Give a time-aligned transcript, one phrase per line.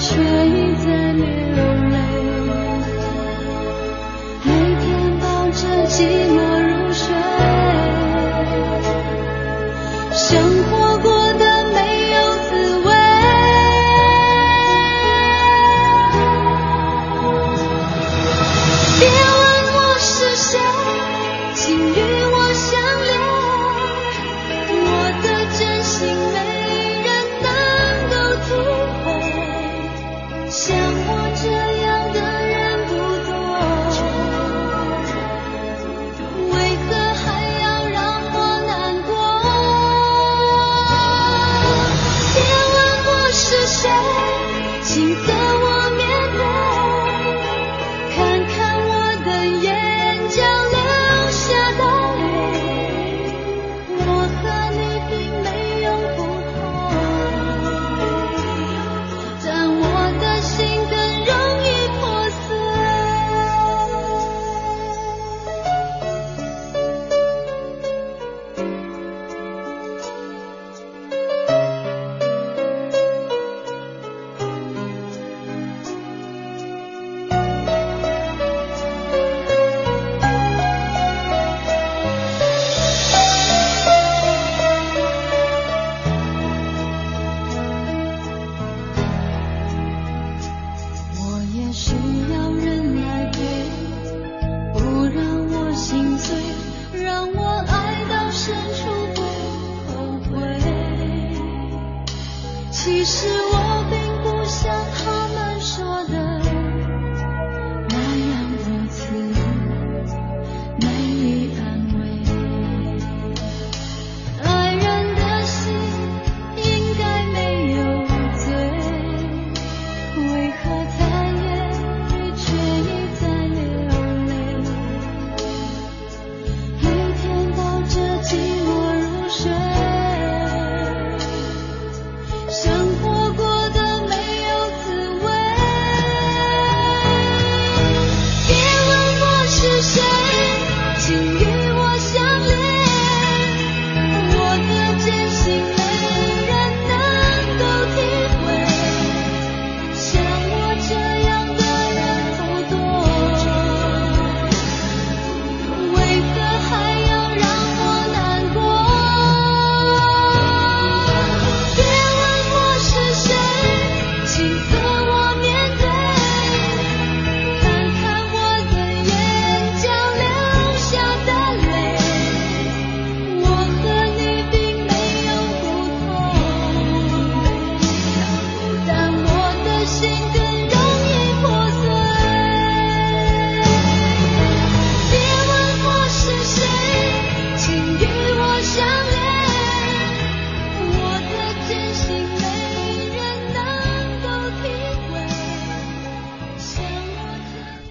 [0.00, 0.89] 却已在。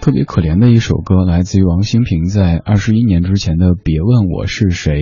[0.10, 5.02] 特别可怜的一首歌，来自于王心平在二十一年之前的《别问我是谁》。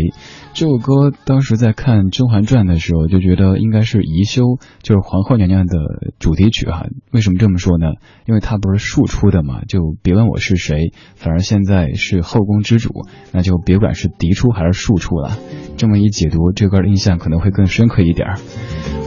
[0.54, 5.78] 这首歌当时在看《甄嬛传》的时候，就觉得应该是宜修，就是皇后娘娘的
[6.20, 6.88] 主题曲哈。
[7.14, 7.88] 为什么这么说呢？
[8.26, 12.90] 因为她不是庶出的嘛，就别问我是谁，反而现在是后宫之主，
[13.32, 15.38] 那就别管是嫡出还是庶出了。
[15.78, 18.28] 这么一解读，这歌的印象可能会更深刻一点。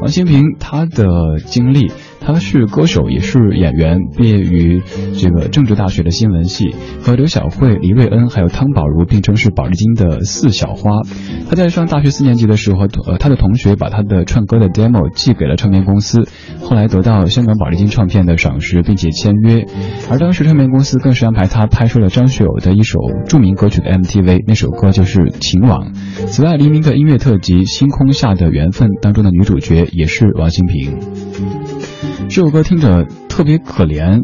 [0.00, 1.92] 王心平他的经历。
[2.20, 4.82] 他是歌手，也是演员，毕业于
[5.18, 11.00] 这个政治大学的新闻系，和刘晓慧、黎瑞恩还有汤宝如并称是宝丽金的四小花。
[11.48, 16.28] 他在上大学四年级的时候，呃，他的同学把他的唱歌的 demo 寄给了唱片公司，
[16.60, 19.66] 后来得到香港宝丽金唱片的赏识，并且签约。
[20.10, 25.92] 而当时唱片公司更是安排他拍摄了张学友的一首著名歌曲的 MTV，那首歌就是《情网》。
[26.26, 30.98] 此外，黎明的音乐特辑《星空下的缘分》当中的女主角也是王心平。
[32.30, 34.22] 这首歌听着特别可怜，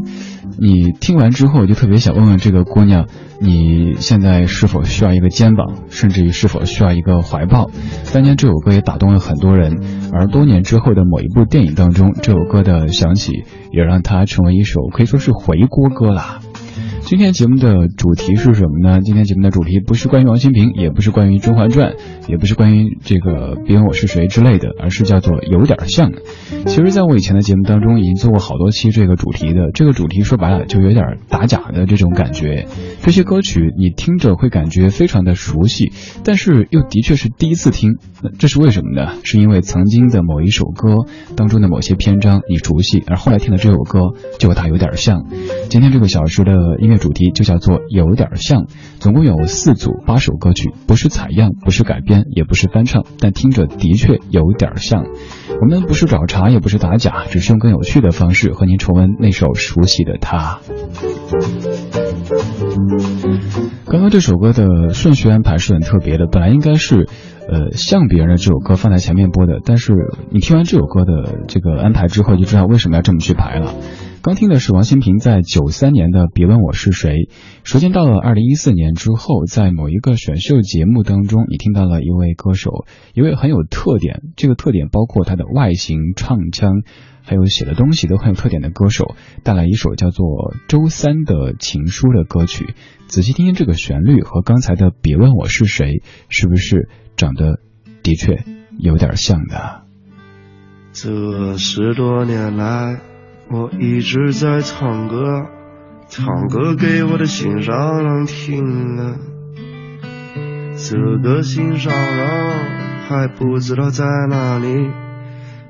[0.60, 3.08] 你听完之后就特别想问问这个姑娘，
[3.40, 7.68] 你现在是否需要一个肩膀，甚至于是否需要一个怀抱？
[8.14, 9.80] 当年这首歌也打动了很多人，
[10.12, 16.38] 而多年之后的某一部电影当中，这首歌的响起也让它成为一首可以说是回锅歌了。
[17.06, 19.00] 今天节目的主题是什么呢？
[19.00, 21.92] 今天节目的主题不是关于王心平，也不是关于《甄嬛传》，
[22.26, 26.10] 也不是关于这个别问我是谁之类的，而是叫做有点像。
[26.66, 29.70] 其实，在我以前的节目当中，已经做过好多期这个主题的。
[29.72, 32.66] 这个主题说白了，就有点打假的这种感觉。
[33.02, 35.92] 这些歌曲你听着会感觉非常的熟悉，
[36.24, 37.98] 但是又的确是第一次听。
[38.40, 39.12] 这是为什么呢？
[39.22, 41.06] 是因为曾经的某一首歌
[41.36, 44.00] 当中的某些篇章你熟悉，而后来听的这首歌
[44.40, 45.24] 就和它有点像。
[45.68, 46.95] 今天这个小时的音乐。
[46.96, 48.66] 主题就叫做有点像，
[48.98, 55.04] 总共有四组八首歌曲，不是采样，不是改编，也不是翻唱，但听着的确有点像。
[55.60, 60.58] 我们不是找茬，也不是打假，只是用更有趣的方式和您重温那首熟悉的他。
[63.87, 67.06] 刚刚这首歌的顺序安排是很特别的，本来应该是，
[67.49, 69.92] 呃，像别人的这首歌放在前面播的，但是
[70.31, 73.72] 你听完这首歌的这个安排之后，就知道为什么要这么去排了。
[74.26, 77.12] 刚听的是王心平在九三年的《别问我是谁》，
[77.62, 86.82] 时间到了二零一四年之后，在某一个选秀节目当中，你听到了一位歌手，一位很有特点，这个特点包括他的外形、唱腔，
[87.23, 89.14] 还有写的东西都很有特点的歌手，
[89.44, 90.26] 带来一首叫做
[90.67, 92.75] 《周三的情书》的歌曲。
[93.06, 95.87] 仔细听听这个旋律和刚才的《别问我是谁》，
[96.31, 97.61] 是不是长得
[98.02, 98.43] 的确
[98.76, 99.82] 有点像的？
[100.90, 102.99] 这十多年来。
[103.48, 105.46] 我一直在唱歌，
[106.08, 109.16] 唱歌给我的心上人听啊。
[110.76, 114.90] 这个心上人还不知道在哪里，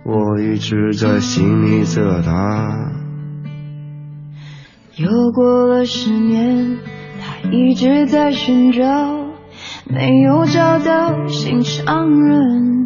[0.04, 2.92] 我一直在心里找他。
[4.96, 6.78] 又过了十年，
[7.20, 8.82] 他一直在寻找，
[9.84, 12.85] 没有找到心上人。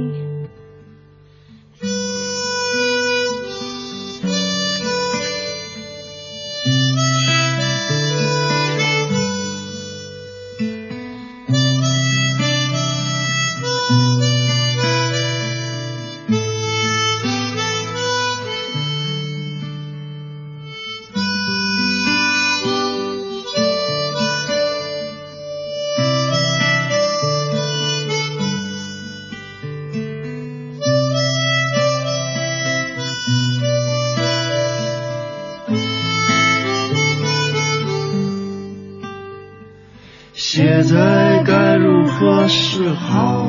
[42.93, 43.47] 好？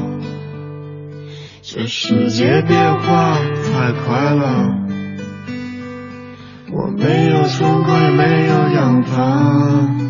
[1.64, 4.76] 这世界变化太快了，
[6.70, 10.00] 我没有存款，没有洋房，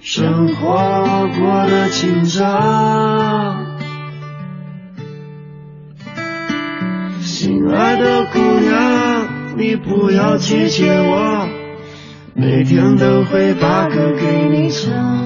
[0.00, 3.66] 生活过得紧张。
[7.20, 11.48] 亲爱的姑娘，你不要拒绝我，
[12.32, 15.25] 每天都会把歌给你唱。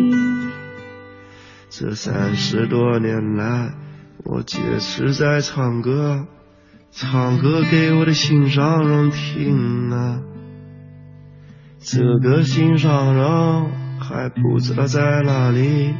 [1.81, 3.73] 这三十多年来，
[4.23, 6.27] 我坚持在唱歌，
[6.91, 10.19] 唱歌给我的心上人听啊。
[11.79, 15.95] 这个心上人还不知道在哪里，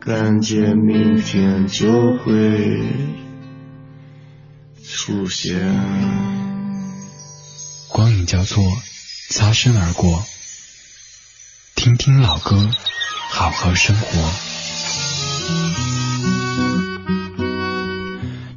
[0.00, 2.82] 感觉明天就会
[4.84, 5.58] 出现。
[7.88, 8.62] 光影交错，
[9.30, 10.22] 擦身而过。
[11.74, 12.68] 听听老歌，
[13.30, 14.49] 好好生活。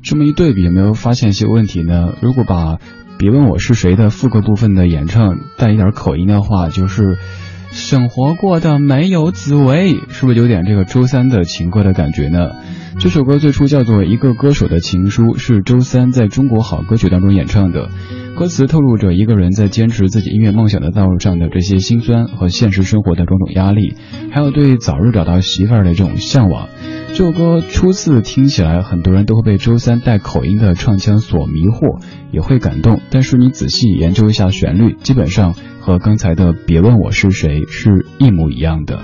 [0.01, 2.13] 这么一对比，有没有发现一些问题呢？
[2.21, 2.77] 如果把
[3.17, 7.17] “别问我是谁”的副歌部分的演唱带一点口音的话，就是
[7.71, 12.51] “生活过得没有滋味”，是不是有点这个周三的情歌的感觉呢？
[12.99, 17.89] 这首歌最初叫做《一个歌手的情书》，是周三在中国好歌曲当中演唱的。
[18.35, 23.93] 歌词透露着一个人在坚持自己音乐梦想的道路上的这些辛酸和现实生活的种种压力，
[24.31, 26.67] 还有对早日找到媳妇儿的这种向往。
[27.09, 33.01] 这首歌初次听起来，很多人都会被周三带口音的唱腔所迷惑，也会感动。
[33.11, 38.99] 但是你仔细研究一下旋律，基本上和刚才的《别问我是谁》是一模一样的。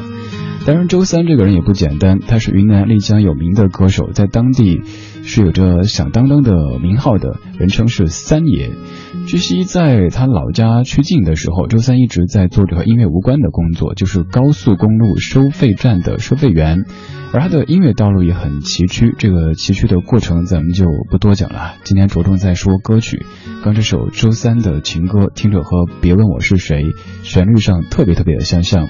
[0.65, 4.81] 当然，周三这个人也不简单，他是云南丽江有名的歌手，在当地
[5.23, 8.71] 是有着响当当的名号的，人称是三爷。
[9.27, 16.85] 据悉，在他老家曲靖的时候，周三一直在做着和音乐无关的工作，就是高速公路收费站的收费员。
[17.31, 21.75] 而他的音乐道路也很崎岖，这个崎岖的过程咱们就不多讲了。
[21.83, 23.23] 今天着重在说歌曲，
[23.63, 26.81] 刚这首周三的情歌，听着和《别问我是谁》
[27.21, 28.89] 旋律上特别特别的相像。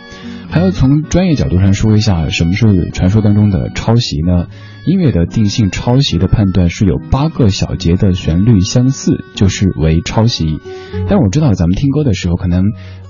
[0.51, 4.47] 还要从专业角度上说一下，什么是传说当中的抄袭呢？
[4.85, 10.59] 音乐的定性抄袭的判断是有八个小节的旋律相似，就是为抄袭。
[11.07, 12.63] 但我知道咱们听歌的时候可能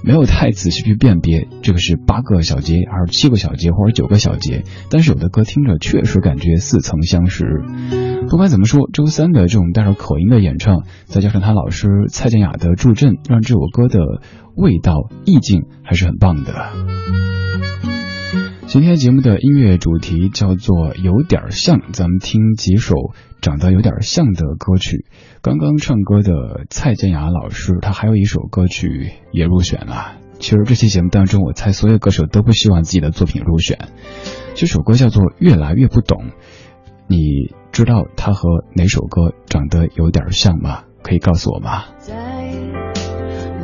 [0.03, 4.63] 没有太仔细去辨别这个是八个小节，还是七个小节，或者九个小节。
[4.89, 7.46] 但是有的歌听着确实感觉似曾相识。
[8.29, 14.00] 不管怎么说，周三的这种带着口音的演唱，再加上他老师蔡健雅的助阵，让这首歌的
[14.56, 16.53] 味道意境还是很棒的。
[18.69, 22.93] 今天节目的音乐主题叫做有点像，咱们听几首
[23.41, 25.07] 长得有点像的歌曲。
[25.41, 30.19] 刚刚唱歌的蔡健雅老师，他还有一首歌曲也入选了。
[30.38, 33.79] 其实这期节目当中，我猜所有歌手都不希望自己的作品入选。
[34.53, 36.25] 这首歌叫做《越来越不懂》，
[37.07, 37.17] 你
[37.71, 40.83] 知道它和哪首歌长得有点像吗？
[41.01, 41.85] 可以告诉我吗？
[41.97, 42.13] 在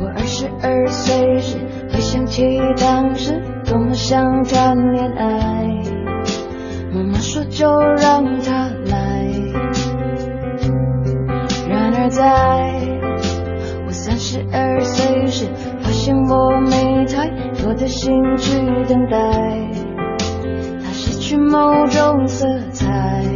[0.00, 1.15] 我二十二岁，
[2.26, 5.82] 起当时多么想谈恋爱，
[6.92, 9.26] 妈妈说就让他来。
[11.68, 12.22] 然而在
[13.86, 15.46] 我三十二岁时，
[15.80, 17.28] 发现我没太
[17.62, 19.18] 多的心去等待，
[20.82, 23.35] 它失去某种色彩。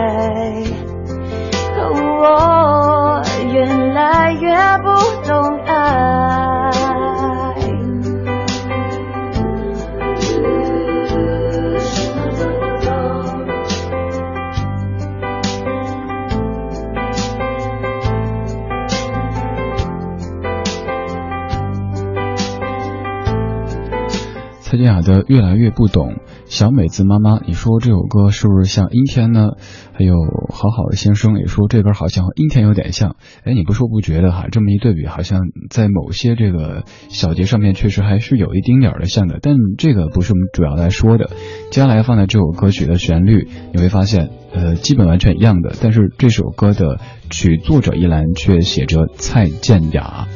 [2.23, 3.19] 我
[3.51, 4.85] 越来越不
[5.27, 6.69] 懂爱。
[24.61, 26.09] 蔡健雅的《越来越不懂》，
[26.45, 29.49] 小美子妈妈，你说这首歌是不是像阴天呢？
[29.93, 30.15] 还有
[30.49, 33.15] 好好的先生也说这歌好像和阴天有点像。
[33.43, 39.39] 哎，你不说不觉得哈，这么一对比，好像在某些这个小节上面确实还是有一丁点儿的像的。
[39.41, 41.29] 但这个不是我们主要来说的。
[41.71, 45.75] 接下来放的这首歌曲的旋律，你会发现，呃，基本完全一样的。
[45.81, 50.27] 但是这首歌的曲作者一栏却写着蔡健雅。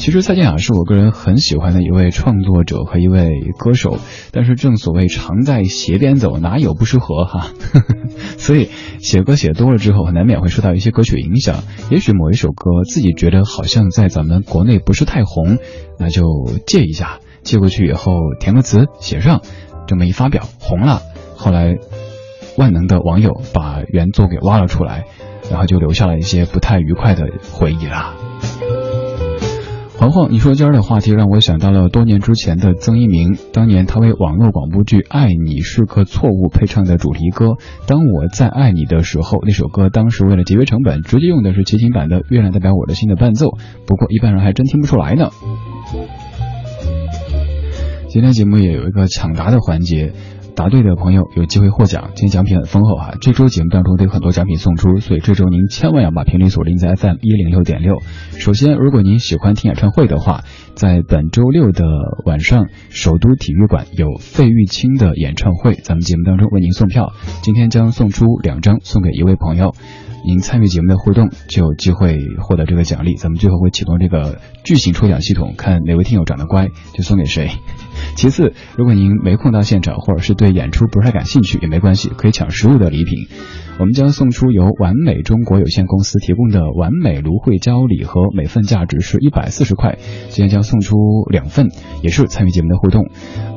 [0.00, 3.98] 其实蔡健雅是我个人很喜欢的一位创作者和一位歌手，
[4.32, 7.48] 但是正所谓常在斜边走，哪有不适合哈？
[8.38, 11.62] 所以写歌写多了之后，难免会受到一些歌曲影响。
[11.90, 15.58] 也许某一首歌自己觉得好像在咱们国内不是太红，
[15.98, 16.24] 那就
[16.66, 19.42] 借一下，借过去以后填个词写上，
[19.86, 21.02] 这么一发表红了。
[21.36, 21.76] 后来
[22.56, 25.04] 万能的网友把原作给挖了出来，
[25.50, 28.14] 然后就留下了一些不太愉快的回忆啦。
[30.00, 37.48] 黄黄，你说今儿的话题让我想到了多年之前的曾一鸣，当年他为网络广播剧《爱你是个错误》配唱的主题歌
[37.86, 43.50] 《当我再爱你的时候》，那首歌当时为了节约成本，直接用的是齐秦版的《月亮代表我的心》的伴奏，
[43.84, 45.28] 不过一般人还真听不出来呢。
[48.08, 50.14] 今天节目也有一个抢答的环节。
[50.60, 53.14] 答对的朋友有机会获奖，今天奖品很丰厚哈。
[53.22, 57.96] 这周节目当中都有很多奖品送出，所以这周您千万要把频率锁定在 FM 一零六点六。
[58.32, 60.44] 首先，如果您喜欢听演唱会的话，
[60.74, 61.86] 在本周六的
[62.26, 69.72] 晚上，首都体育馆有费玉清的演唱会，咱们节目当中为您送票，今天将送出两张送给一位朋友。
[70.26, 73.14] 您参与节目的互动，就有机会获得这个奖励。
[73.14, 77.48] 咱们最后会启动这个巨型抽奖系统，看哪位听友长得乖，就送给谁。
[78.16, 83.28] 其次，如果您没空到现场，或者是对演出不太感兴趣，也没关系，可以抢实物的礼品。
[83.78, 89.96] 我们将送出由完美中国有限公司提供的完美芦荟胶礼盒，每份价值是一百四十块。
[90.28, 90.96] 今天将送出
[91.30, 91.68] 两份，
[92.02, 93.06] 也是参与节目的互动。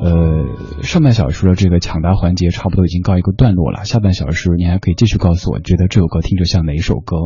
[0.02, 7.16] 呃，上半小时的这个抢答环节差不多已经告一个段落了，下半小时您还可以继续告诉我，觉得这首歌听着像哪一首歌？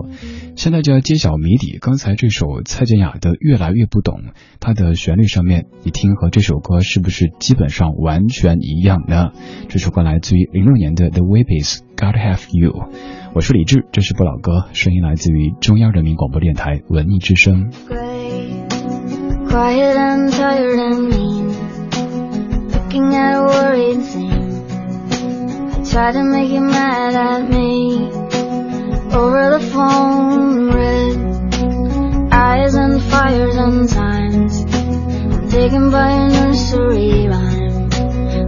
[0.59, 1.79] 现在就要揭晓谜底。
[1.81, 4.17] 刚才这首蔡健雅的《越来越不懂》，
[4.59, 9.31] 它的旋律上面，你听和这首歌是不是基本上完全一样呢？
[9.69, 12.73] 这首歌来自于零六年的 The Weebies，《Gotta Have You》。
[13.37, 17.71] 我是李志，这是不老歌，声音来自于中央人民广播电台文艺之声。
[25.91, 28.28] Try to make you mad at me,
[29.13, 34.65] over the phone, red eyes and fires and signs.
[34.65, 37.91] I'm taken by a nursery rhyme.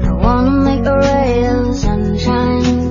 [0.05, 2.91] I wanna make a ray of sunshine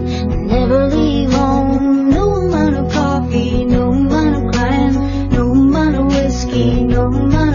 [0.49, 2.10] never leave home.
[2.10, 7.48] No amount of coffee, no amount of crime, no amount of whiskey, no amount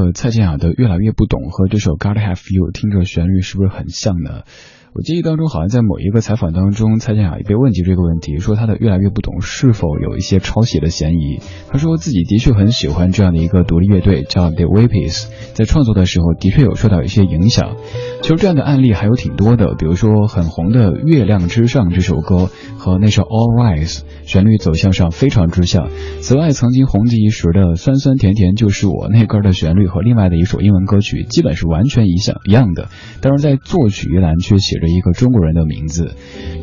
[0.00, 4.44] 呃蔡健雅的《越来越不懂》和这首《God Have You》，听着旋律是不是很像呢？
[4.92, 11.38] 我记忆当中，好像在某一个采访当中，蔡健雅也被问及这个问题，说她的《越来越不懂》是否有一些抄袭的嫌疑。
[11.68, 17.76] 她说自己的确很喜欢这样的一个独立乐队，叫 The Weepies，在创作的时候的确有受到一些影响。
[18.22, 25.88] 其实这样的案例还有挺多的，比如说很红的《月亮之上》这首歌和那首《All Rise》，旋律走向上非常之像。
[26.20, 32.88] 此外，曾经红极一时的《酸酸甜甜就是我》那歌的旋律和另外的一首英文歌曲基本是完全一样一样的，
[33.20, 36.16] 但是在作曲一栏却写着一个中国人的名字。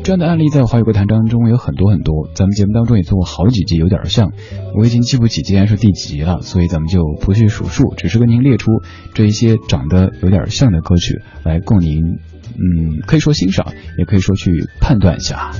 [0.04, 4.32] 这样的案例在华语歌坛当中有很多很多，咱们节目当中也做过好几集，有点像。
[4.74, 8.82] 我已经记不起今天是第几集了，所以咱们就不去数数，只是跟您列出
[9.14, 15.52] 这一些长得有点像的歌曲来供您，嗯，可以说欣赏，也可以说去判断一下。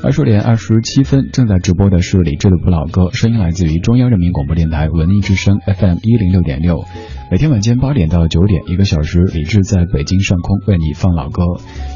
[0.00, 6.84] 二十点二十七分，正在直播的是李志的不老歌，声音来自于中央人民广播电台文艺之声 FM 一零六点六。
[7.30, 11.42] 每天晚间八点到九点，一个小时，李志在北京上空为你放老歌。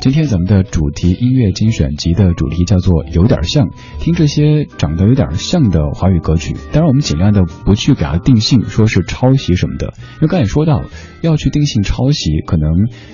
[0.03, 6.55] 今天咱们的主题音乐精选集的主题叫做有点像，听这些长得有点像的华语歌曲。
[6.71, 9.95] 当然，我们尽量的不去给它定性，说是抄袭什么的。
[10.17, 10.83] 因为刚才也说到，
[11.23, 12.69] 要去定性抄袭，可能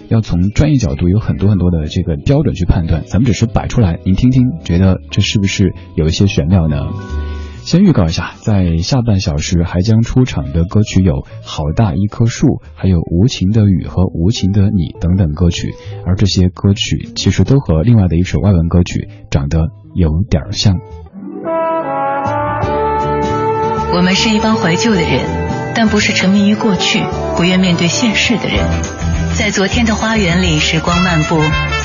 [0.08, 3.04] 要从专业角度有很多很多的这个标准去判断。
[3.06, 6.88] 咱们只是摆出来，您听听，觉得这是不是有一些玄妙呢？
[7.68, 15.74] 先预告一下，在下半小时还将出场的歌曲有《好大一棵树》，还有《无情的雨》和《无情的你》等等歌曲，
[16.06, 20.76] 而这些歌曲其实都和另外的一首外文歌曲长得有点像。
[23.92, 25.26] 我们是一帮怀旧的人，
[25.74, 27.02] 但不是沉迷于过去、
[27.36, 28.64] 不愿面对现实的人。
[29.36, 31.36] 在昨天的花园里，时光漫步，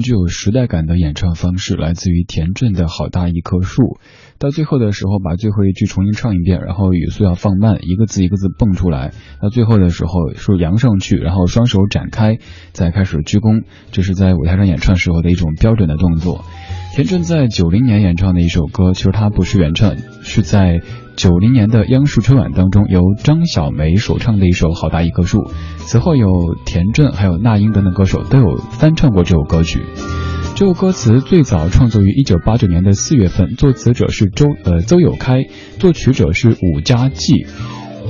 [0.00, 3.82] 具有时代感的演唱方式，来自于田震的《好大一棵树》。
[4.38, 9.12] 到最后的时候，把最后一句重新唱一遍，然后语速要放慢，一个字一个字蹦出来。
[9.42, 12.38] 到最后的时候，是扬上去，然后双手展开，
[12.72, 13.64] 再开始鞠躬。
[13.92, 16.44] 这是在舞台上演唱时候的一种标准的动作。
[16.92, 20.80] 田震在九零年演唱的一首歌，其实他不是原唱，是在
[21.14, 25.38] 九零年的央视春晚当中由张小梅首唱的一首《好大一棵树》。
[25.78, 26.26] 此后有
[26.66, 29.80] 田震还有那英等等歌手都有翻唱过这首歌曲。
[30.56, 35.46] 这首歌词最早创作于一九八九年的四月份，作词者是周呃邹友开，
[35.78, 37.46] 作曲者是伍家骥。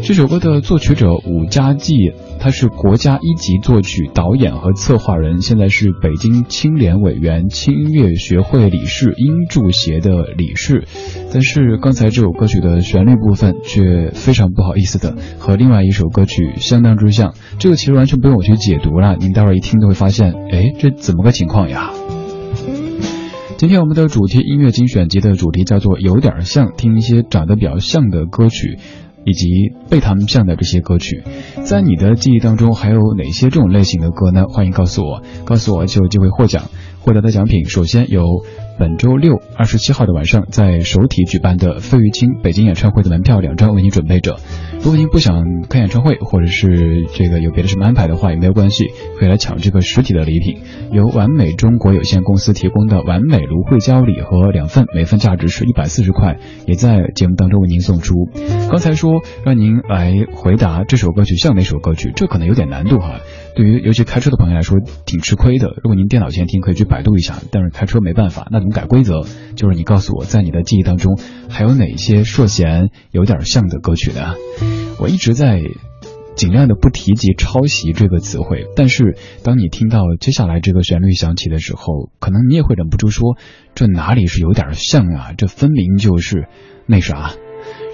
[0.03, 10.85] 这首歌的作曲者伍家骥，他是国家一级作曲导演和策划人，现在是北京青联委员、青乐学会理事、音著协的理事。
[11.33, 21.91] 但是刚才这首歌曲的旋律部分却非常不好意思的和另外一首歌曲相当之像，这个其实完全不用我去解读了，您待会儿一听都会发现，哎，这怎么个情况呀？
[23.59, 28.79] 今天我们的主题音乐精选集的主题叫做有点像，听一些长得比较像的歌曲，
[29.25, 31.23] 以及被他们像的这些歌曲，
[31.65, 34.45] 在你的记忆当中还有哪些这种类型的歌呢？
[34.49, 36.65] 欢迎告诉我，告诉我就有机会获奖。
[37.01, 38.23] 获得的奖品首先由
[38.79, 44.37] 本周六二十七号的晚上在首体举办的费玉清北京演唱会的门票两张为您准备着。
[44.79, 48.87] 如果您不想看演唱会，或者是这个有别的什么安排的话，也没有关系，
[49.19, 58.15] 可以来抢这个实体的礼品，由完美中国有限公司提供的完美芦荟胶礼盒两份，每份价值是一百四十块，也在节目当中为您送出。
[58.71, 63.21] 刚才说让您来回答这首歌曲像哪首歌曲，这可能有点难度哈。
[63.55, 65.69] 对于尤其开车的朋友来说，挺吃亏的。
[65.83, 67.37] 如果您电脑前听，可以去百度一下。
[67.51, 69.23] 但是开车没办法，那怎么改规则？
[69.57, 74.35] 就是你告诉我在你的记忆当中还有哪些涉嫌有点像的歌曲呢？
[74.99, 75.61] 我一直在
[76.37, 83.37] 尽量的不提及抄袭这个词汇，但是当你听到接下来这个旋律响起的时候，可能你也会忍不住说：
[83.75, 85.33] 这哪里是有点像啊？
[85.37, 86.47] 这分明就是
[86.87, 87.33] 那啥。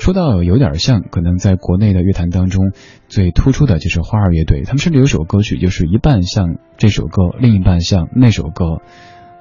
[0.00, 2.72] 说到有点像，可能在国内的乐坛当中
[3.08, 8.82] 最突出的就是花儿乐队，他们甚至有首歌曲就是一半像这首歌，另一半像那首歌，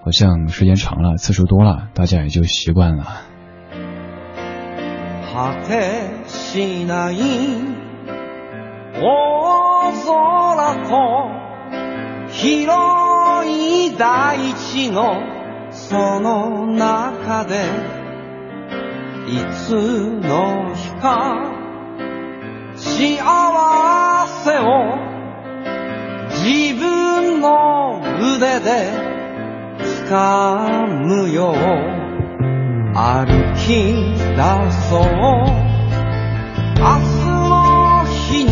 [0.03, 3.05] 好像时间长了，次数多了，大家也就习惯了。
[19.27, 19.71] いつ
[20.21, 21.51] の日か
[22.75, 24.99] 幸せを
[26.29, 28.01] 自分の
[28.35, 28.93] 腕で
[30.07, 31.55] 掴むよう
[32.93, 33.67] 歩き
[34.13, 34.37] 出
[34.89, 35.03] そう
[36.77, 38.51] 明日の日に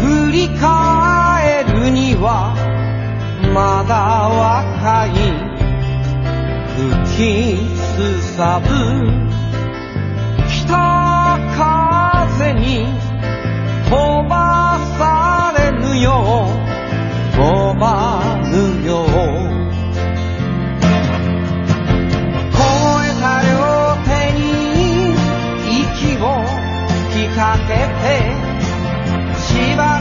[0.00, 2.54] 振り返るには
[3.52, 3.94] まだ
[4.28, 5.45] 若い。
[6.76, 6.84] 吹
[7.16, 8.68] きすさぶ
[10.46, 10.76] 北
[11.56, 12.84] 風に
[13.88, 16.56] 飛ばされぬよう
[17.34, 17.40] 飛
[17.80, 19.06] ばぬよう。
[22.52, 22.60] 凍
[23.04, 23.56] えた両
[24.04, 24.40] 手に
[25.80, 26.24] 息を
[27.10, 28.04] 吹きかけて
[29.38, 29.95] 縛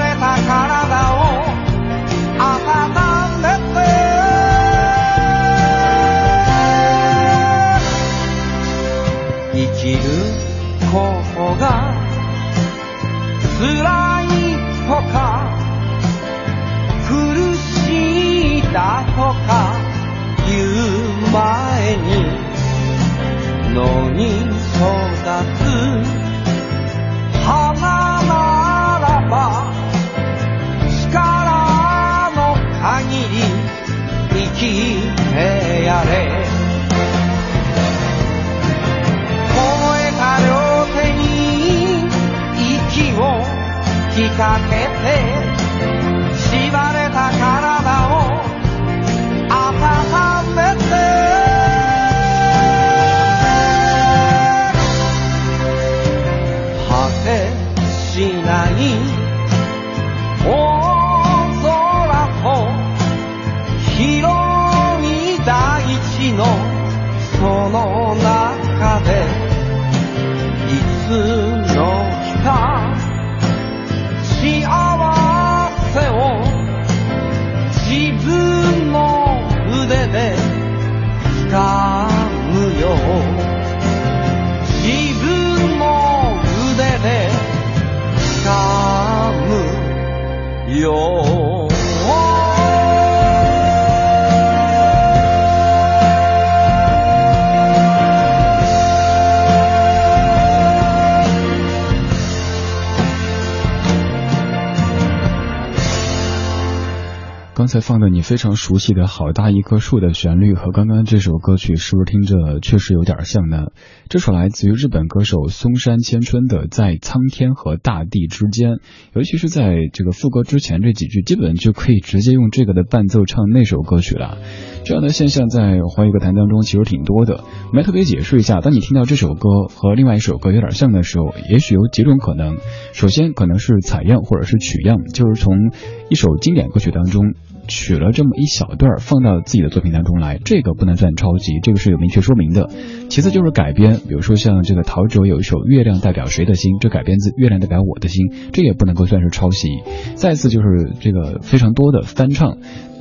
[107.75, 113.65] 才放的你非常熟悉的好大一棵树的旋律和刚刚这首歌曲是不是听着确实有点像呢？
[114.07, 118.75] 这首来自于日本歌手松山千春的《在苍天和大地之间》，
[119.13, 124.37] 尤其是在这个副歌之前这几句，基本就可以直接用这个的伴奏唱那首歌曲了。
[124.85, 127.43] 这样的现象在华语歌坛当中其实挺多的。
[127.43, 132.55] 我们来特别解释一下，当你听到这首歌和另外一首歌有点像的时候，也许有几种可能。
[132.93, 135.73] 首先可能是采样或者是取样，就是从
[136.09, 137.33] 一首经典歌曲当中。
[137.67, 142.69] 取了这么一小段儿放到自己的作品当中来，这个不能算抄袭，这个是有明确说明的。
[143.09, 149.69] 其次就是改编，比如说像这个陶喆有一首《月亮代表谁的心》，这改编自《月亮代表我的心》，这也不能够算是抄袭。
[150.15, 152.57] 再次就是这个非常多的翻唱。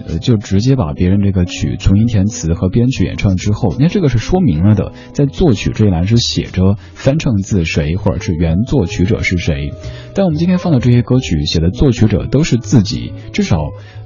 [0.07, 9.73] 呃，就直接把别人这个曲重新填词和编曲演唱之后，那这个是说明了的，在作曲这一栏是写着翻唱自谁，或者是原作曲者是谁。
[10.13, 13.57] 但我们今天放的这些歌曲写的作曲者都是自己，至少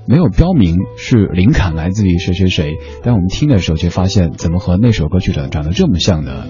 [0.08, 2.78] 没有标明是灵感来自于谁谁谁。
[3.02, 6.46] 但我们听的时候却发现，怎么和那首歌曲长长得这么像呢？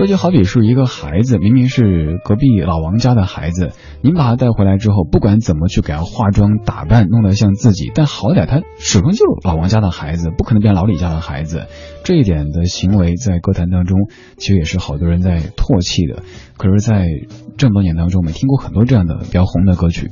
[0.00, 11.66] 这就好比是一个孩子，明明是隔壁老王家的孩子，您把他带回来之后，不管怎么去给他化妆打扮，弄得像自己，但好歹他始终就是老王家的孩子，不可能变老李家的孩子。
[12.02, 16.22] 这一点的行为在歌坛当中，其实也是好多人在唾弃的。
[16.56, 17.06] 可是，在
[17.58, 20.08] 这么多年当中，我们听过很多这样的比较红的歌曲，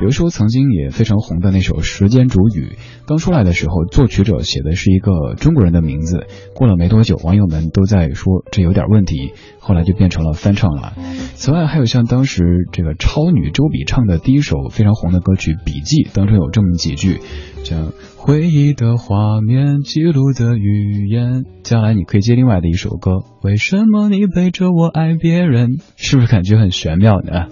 [0.00, 2.76] 比如说曾经也非常红的那首《时间煮雨》，
[3.06, 9.27] 刚出来的时候，作曲者写的是一个中国人的名字，过了没多久，网友们都在说这有点问题，
[9.58, 10.94] 后来就变成了翻唱了。
[11.34, 17.20] 此外，还有像当时这个超女周笔畅的第一首非常红的歌曲《笔记》，当中有这么几句，
[17.64, 21.44] 像回忆的画面，记录的语言。
[21.62, 25.78] 将来你可以接另外的一首歌，为什么你背着我爱别人？
[25.96, 27.46] 是不是感觉很玄妙呢？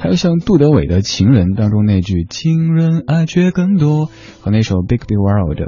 [0.00, 4.08] 还有像杜德伟的《情人》当中那句“情人爱却更多”，
[4.40, 5.58] 和那首《Big Big World》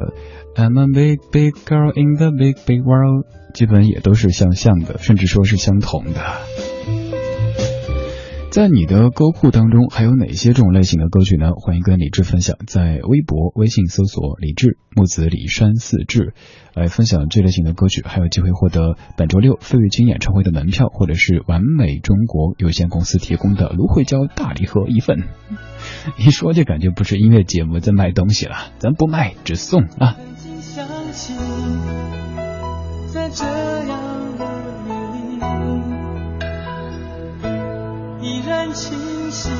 [0.54, 6.20] “I'm a big big girl in the big big world”，基本也都是相像的，甚至说是相同的。
[8.50, 11.52] 在你的歌库当中，还有哪些这种类型的歌曲呢？
[11.54, 16.34] 欢迎跟李志分享，在微博、微信搜索“李志木子李山四志”，
[16.74, 25.28] 来分享这类型的歌曲，还有机会获得本周六费玉清演唱会的门票，或者是完美中国有限公司提供的芦荟胶大礼盒一份。
[26.18, 30.16] 一说就感觉不是音乐节目在卖东西了，咱不卖，只送啊！
[33.12, 33.98] 在这样
[34.38, 34.44] 的
[34.86, 34.90] 夜
[35.40, 35.42] 里，
[38.22, 39.50] 依然清晰。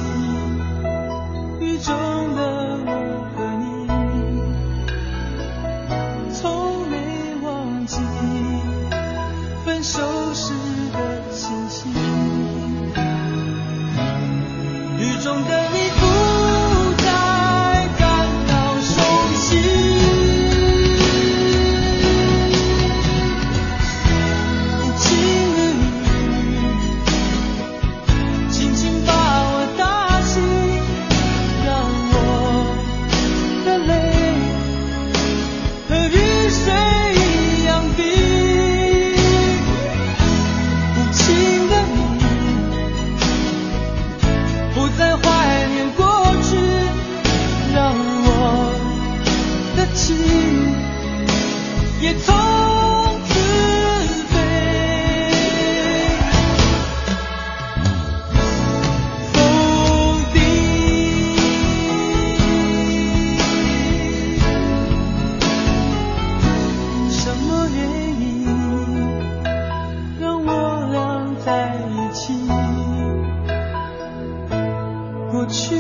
[75.51, 75.80] about you.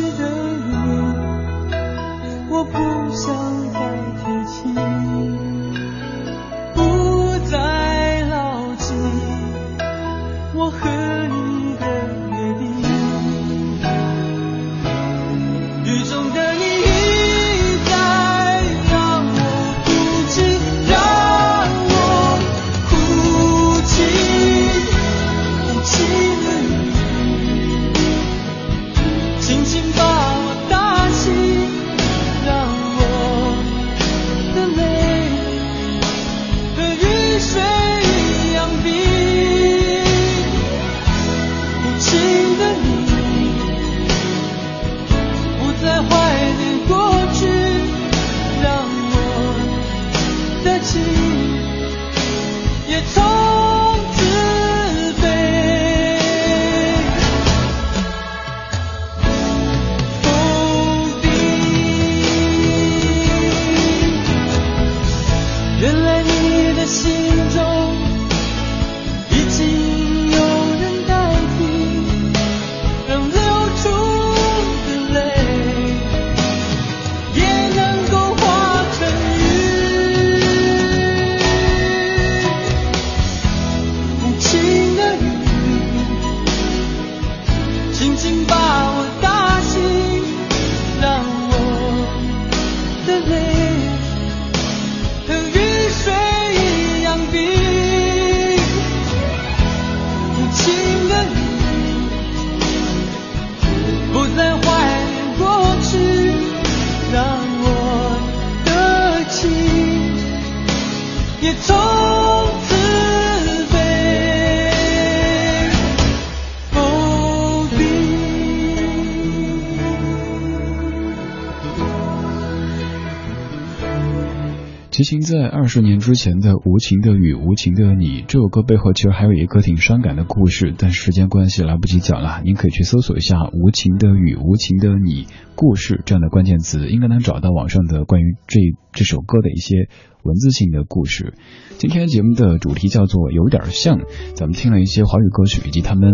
[125.00, 132.42] 齐秦在二十年之前的《无情的雨，无情的你》这首歌背后，其实还有一个挺伤感的故事，但时间关系来不及讲了。
[132.44, 135.24] 您可以去搜索一下《无情的雨，无情的你》
[135.54, 138.60] 故事这样的关键词，应该能找到网上的关于这
[138.92, 139.88] 这首歌的一些
[140.22, 141.32] 文字性的故事。
[141.78, 144.00] 今天节目的主题叫做有点像，
[144.34, 146.12] 咱们听了一些华语歌曲以及他们。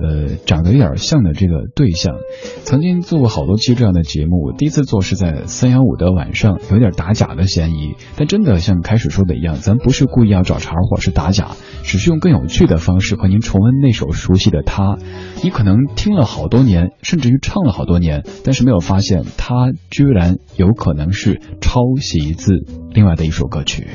[0.00, 2.16] 呃，长得有点像的这个对象，
[2.62, 4.52] 曾经做过好多期这样的节目。
[4.56, 7.94] 第一次做是在三幺五的晚上，有点打假的嫌疑。
[8.16, 11.48] 但真的像开始说的一样，咱不是故意要找茬或者是打假，
[11.82, 14.98] 只是用更有趣的方式和您重温那首熟悉的他。
[15.42, 22.52] 你可能听了好多年，甚至于唱了好多年，但是没有发现，他居然有可能是抄袭自
[22.92, 23.88] 另外的一首歌曲。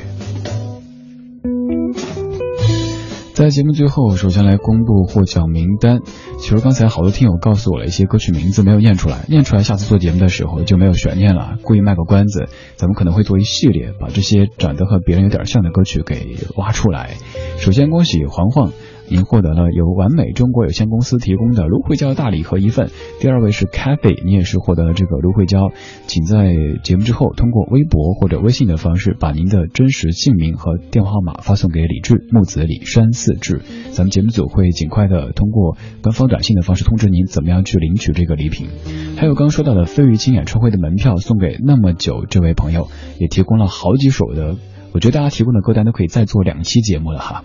[3.34, 6.02] 在节目最后，首先来公布获奖名单。
[6.38, 11.58] 其实刚才好多听友告诉我了一些歌曲名字没有念出来，念出来下次做节目的时候就没有悬念了。
[11.62, 17.14] 故意卖个关子，咱们可能会做一系列，把这些长得和别人有点像的歌曲给挖出来。
[17.58, 18.72] 首先恭喜黄黄。
[19.08, 22.90] 您获得了由完美中国有限公司提供的芦荟胶大礼盒一份。
[23.20, 25.70] 第二位是 Cafe，你也是获得了这个芦荟胶，
[26.06, 33.60] 请在节目之后通过微博或者微信的方式，把您的真实姓名和电话号码发送给李志木子李山四志，
[33.92, 38.68] 咱们节目组会尽快的通过官方短信的方式通知您怎么样去领取这个礼品。
[39.16, 42.88] 还有刚说到的费玉清演唱会的门票送给那么久这位朋友，
[43.20, 44.56] 也提供了好几首的，
[44.92, 47.44] 我觉得大家提供的歌单都可以再做两期节目了哈。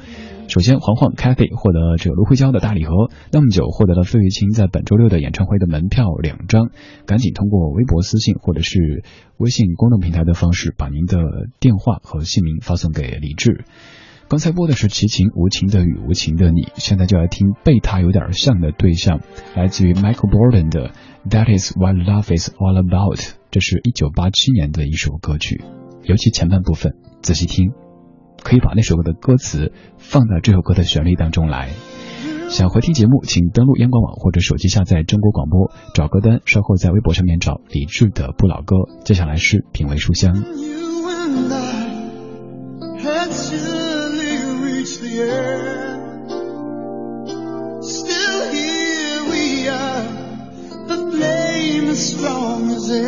[0.49, 6.71] 首先，黄黄 Cathy 获得了这个芦荟胶的大礼盒，那么久获得了费玉清在本周六的演唱会的门票两张，
[7.05, 9.03] 赶紧通过微博私信或者是
[9.37, 11.19] 微信公众平台的方式，把您的
[11.59, 13.63] 电话和姓名发送给李志。
[14.27, 19.21] 刚才播的是齐秦《无情的雨，无情的你》，现在就来听被他有点像的对象，
[19.55, 20.89] 来自于 Michael Borden 的
[21.29, 25.61] That Is What Love Is All About，这是一九八七年的一首歌曲，
[26.05, 27.71] 尤其前半部分，仔细听。
[28.43, 31.69] 可以把那首歌的歌词放到这首歌的旋律当中来。
[32.49, 38.75] 想回听节目，请登录央广网或者手机下载中国广播，找歌单，稍后在微博上面找李志的不老歌。
[39.05, 40.43] 接下来是品味书香。
[52.89, 53.05] 接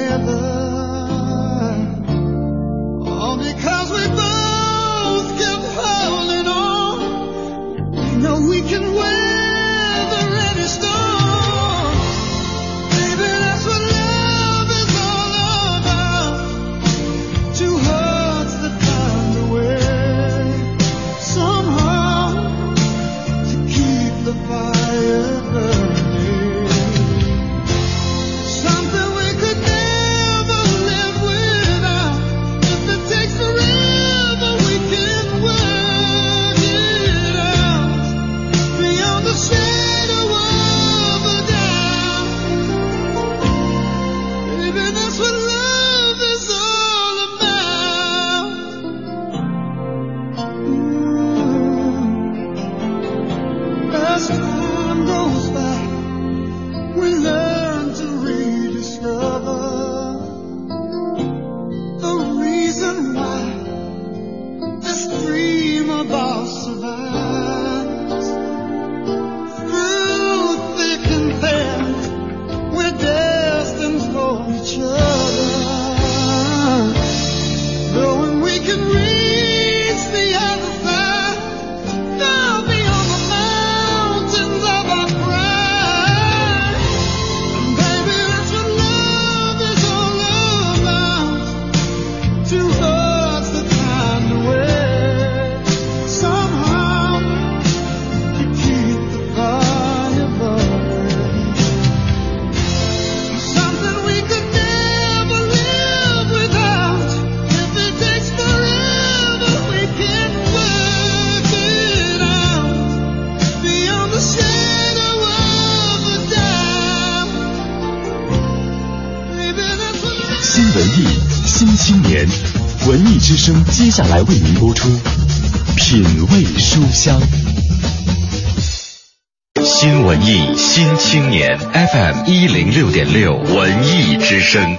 [132.42, 134.76] 一零六点六文艺之声。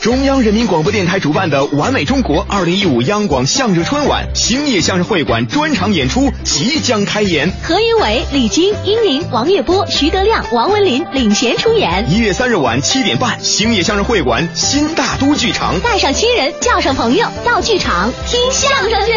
[0.00, 7.52] 中央人民广播电台主办的“完美中国”二零一五央广相声春晚星夜相声会馆专场演出即将开演。
[7.62, 12.10] 何云伟、李菁、殷林、王月波、徐德亮、王文林领衔出演。
[12.10, 15.78] 一月三日晚七点半，星夜相声会馆新大都剧场。
[15.80, 19.12] 带上亲人，叫上朋友，到剧场听相声去。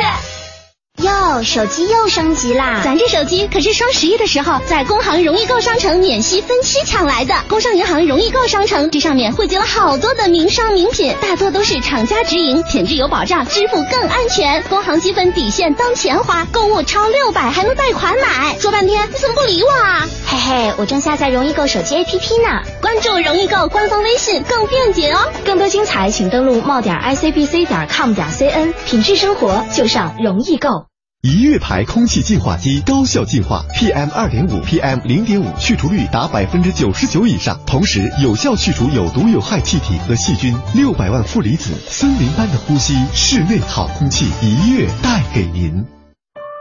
[1.01, 2.81] 哟，手机又升级啦！
[2.83, 7.33] 咱这手机可是双十一的时候在工行容易购商城免息分期抢来的。
[7.47, 14.61] 工商银行容易购商城这上面汇集了好多的名商名品，大多都是厂家直营，品质有保障，支付更安全。
[14.69, 18.57] 工行积分底线当钱花，购物超六百还能贷款买。
[18.59, 20.07] 说半天你怎么不理我啊？
[20.27, 22.61] 嘿嘿，我正下载容易购手机 APP 呢。
[22.79, 25.31] 关注容易购官方微信更便捷哦。
[25.45, 28.73] 更多精彩，请登录冒点 icbc 点 com 点 cn。
[28.85, 30.90] 品质生活就上容易购。
[31.23, 40.57] 一月牌空气净化机高效净化，PM 二点五、PM 零点五去除率达百分之九十九以上，同时有效去除有毒有害气体和细菌。
[40.73, 45.85] 六百万负离子，森林般的呼吸，室内好空气，一月带给您。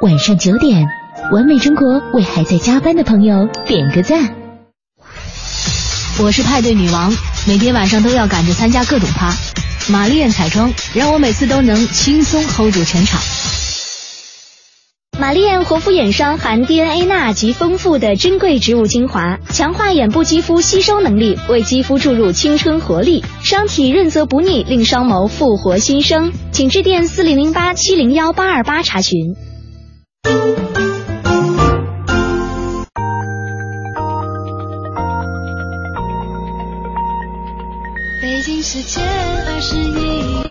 [0.03, 0.87] 晚上九点，
[1.33, 4.35] 完美中国为还在加班的朋友点个赞。
[6.19, 7.11] 我是派对女王，
[7.47, 9.35] 每天晚上都要赶着参加各种趴。
[9.89, 13.19] 玛丽艳彩妆让我每次都能轻松 hold 住全场。
[15.21, 26.33] 玛丽艳活肤眼霜含 DNA 钠及丰富的珍贵植物精华，强化眼部肌肤吸收能力，为肌肤注入青春活力，双体润泽不腻，令双眸复活新生。
[26.53, 29.35] 请致电四零零八七零幺八二八查询。
[38.23, 39.05] 北京时间
[39.47, 40.41] 二十一。